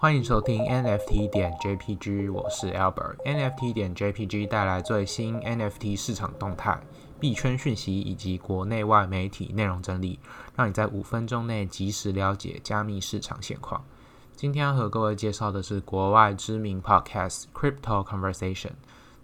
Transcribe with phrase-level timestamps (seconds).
[0.00, 3.16] 欢迎收听 NFT 点 JPG，我是 Albert。
[3.24, 6.80] NFT 点 JPG 带来最新 NFT 市场动态、
[7.18, 10.20] 币圈讯息以及国内外媒体内容整理，
[10.54, 13.84] 让你在五分钟内及时了解加密市场现况。
[14.36, 18.70] 今天要和各位介绍的是国外知名 Podcast Crypto Conversation。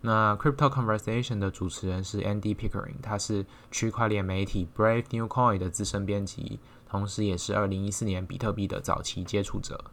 [0.01, 6.59] 那 Crypto Conversation 的主持人是 Andy Pickering，他是区块链媒体 Brave New Coin 的资深编辑，
[6.95, 9.85] 同时也是二零一四年比特币的早期接触者。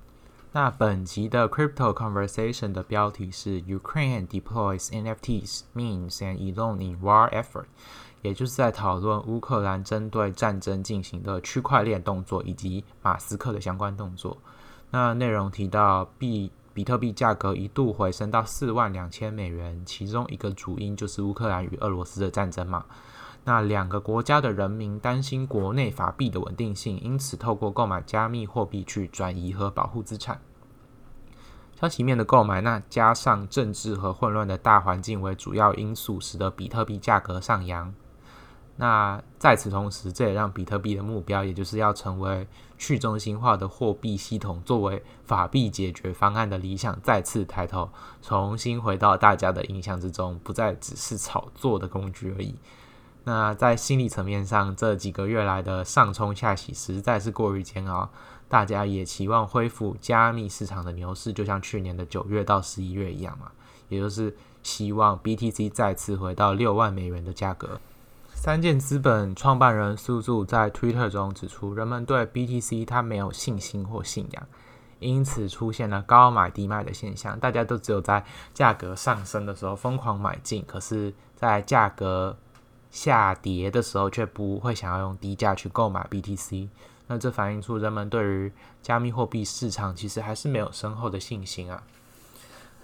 [0.52, 7.66] 那本集的 Crypto Conversation 的标题是 Ukraine deploys NFTs, memes and Elon in war effort，
[8.22, 14.38] 也就是在讨论乌克兰针对战争进行的区块链动作以及马斯克的相关动作。
[14.92, 22.86] 那内容提到币比特币价格一度回升到四万两千美元，其中一个主因就是乌克兰与俄罗斯的战争嘛。
[23.44, 30.40] 那两个国家的人民担心国内法币的稳定性，因此透过购买加密货币去转移和保护资产。
[31.80, 37.92] 消息面的购买，那加上政治和混乱的大环境为主要因素，使得比特币价格上扬。
[38.76, 47.90] 那在此同时，这也让比特币的目标，也就是要成为去中心化的货币系统，作为法币解决方案的理想再次抬头，
[48.22, 52.56] 重新回到大家的印象之中，不再只是炒作的工具而已。
[53.24, 58.10] 那在心理层面上，这几个月来的上冲下洗实在是过于煎熬，
[58.50, 63.52] 大家也期望恢复加密市场的牛市，就像去年的九月到十一月一样嘛，
[63.90, 67.80] 也就是希望 BTC 再次回到六万美元的价格。
[68.34, 74.48] 三箭资本创办人苏柱在 Twitter 中指出，人们对 BTC 它没有信心或信仰，
[74.98, 77.40] 因此出现了高买低卖的现象。
[77.40, 82.36] 大家都只有在价格上升的时候疯狂买进，可是，在价格
[82.92, 86.68] 下跌的时候却不会想要用低价去购买 BTC。
[87.08, 88.54] 那这反映出人们对于
[88.84, 91.82] 加密货币市场其实还是没有深厚的信心啊。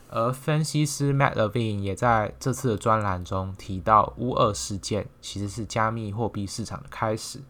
[0.10, 7.42] 而分析师 Matt Levine 也在这次的专栏中提到，乌二事件其实是加密货币市场的开始。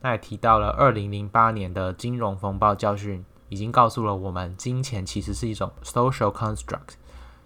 [0.00, 6.94] 那也提到了二零零八年的金融风暴教训，已经告诉了我们，金钱其实是一种 social construct，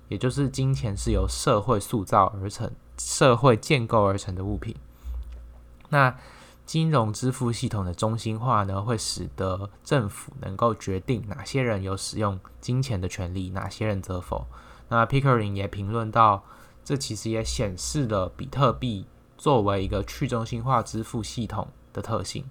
[0.09, 2.70] 也就是金钱是由社会塑造而成、
[3.06, 4.76] 社会建构而成的物品。
[5.88, 6.16] 那
[6.66, 14.46] 金融支付系统的中心化呢，会使得政府能够决定哪些人有使用金钱的权利，哪些人则否。
[14.88, 16.44] 那 Pickering 也评论到，
[16.84, 19.06] 这其实也显示了比特币
[19.36, 22.44] 作为一个去中心化支付系统的特性。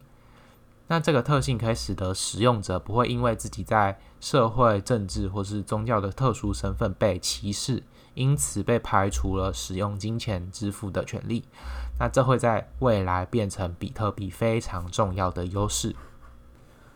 [0.90, 7.84] 那这个特性可以使得使用者不会因为自己在社会、政治或是宗教的特殊身份被歧视。
[8.16, 11.46] 因此被排除了使用金钱支付的权利，
[11.98, 15.96] 那这会在未来变成比特币非常重要的优势。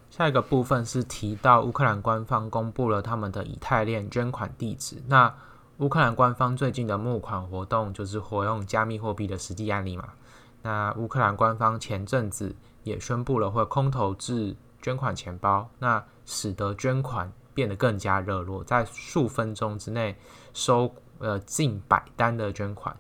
[0.10, 5.02] 下一个部分是提到乌克兰官方公布了他们的以太链捐款地址。
[5.08, 5.34] 那
[5.78, 10.10] 乌克兰官方最近的募款活动就是活用加密货币的实际案例嘛？
[10.64, 12.54] 那乌克兰官方前阵子
[12.84, 20.18] 也宣布了会空投至捐款钱包，那使得捐款变得更加热络，在数分钟之内
[20.54, 20.94] 收。
[21.20, 22.98] 呃，近百单的捐款，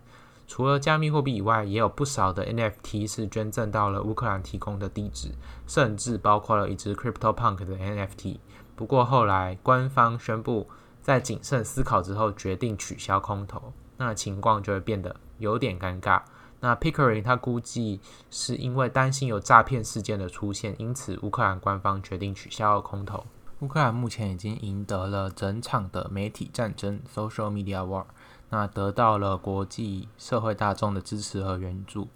[0.47, 5.31] 除了加密货币以外，也有不少的 NFT 是捐赠到了乌克兰提供的地址，
[5.67, 8.37] 甚至包括了一只 Crypto Punk 的 NFT。
[8.77, 10.69] 不过后来官方宣布，
[11.01, 16.21] 在谨慎思考之后，决定取消空投，那情况就会变得有点尴尬。
[16.63, 17.99] 那 Pickering 他估计
[18.31, 23.25] 是因为担心有诈骗事件的出现，因此乌克兰官方决定取消了空投。
[23.59, 28.05] 乌克兰目前已经赢得了整场的媒体战争 （Social Media War），
[28.49, 32.07] 那得到了国际社会大众的支持和援助，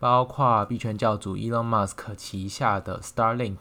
[0.00, 3.58] 包括币圈教主 Elon Musk 旗下的 Starlink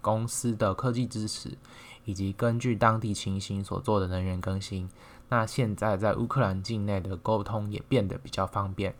[0.00, 1.58] 公司的科技支持，
[2.04, 4.88] 以及根据当地情形所做的能源更新。
[5.28, 8.94] 那现在在乌克兰境内的沟通也变得比较方便。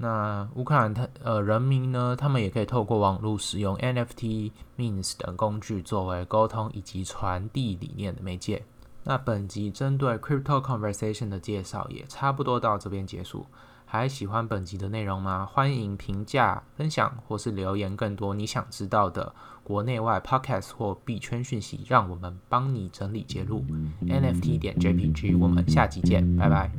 [0.00, 8.64] 那乌克兰他呃人民呢，他们也可以透过网络使用 NFT、means 等工具作为沟通以及传递理念的媒介。
[9.02, 13.46] 那本集针对 Crypto Conversation 的介绍也差不多到这边结束。
[13.90, 15.46] 还喜欢本集的内容吗？
[15.50, 19.34] 欢迎评价、分享或是留言更多你想知道的
[19.64, 23.64] 国内外 Podcast 或币圈讯息，让我们帮你整理揭露。
[24.02, 26.70] NFT 点 JPG，我们下集见，拜拜。